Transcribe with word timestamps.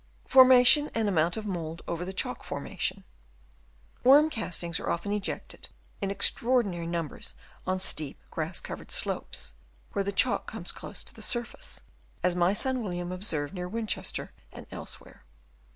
Formation 0.25 0.89
and 0.95 1.07
amount 1.07 1.37
of 1.37 1.45
mould 1.45 1.83
over 1.87 2.03
the 2.03 2.11
Chalk 2.11 2.43
Formation,— 2.43 3.03
Worm 4.03 4.31
castings 4.31 4.79
are 4.79 4.89
often 4.89 5.11
ejected 5.11 5.69
in 6.01 6.09
extraordinary 6.09 6.87
numbers 6.87 7.35
on 7.67 7.77
steep, 7.77 8.19
grass 8.31 8.59
covered 8.59 8.89
slopes, 8.89 9.53
where 9.91 10.03
the 10.03 10.11
Chalk 10.11 10.47
comes 10.47 10.71
close 10.71 11.03
to 11.03 11.13
the 11.13 11.21
surface, 11.21 11.81
as 12.23 12.35
my 12.35 12.51
son 12.51 12.81
William 12.81 13.11
observed 13.11 13.53
near 13.53 13.69
Winchester 13.69 14.33
and 14.51 14.65
elsewhere. 14.71 15.23